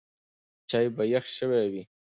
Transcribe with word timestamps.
چای 0.69 0.87
به 0.95 1.03
یخ 1.13 1.25
شوی 1.37 1.65
وي. 1.71 1.83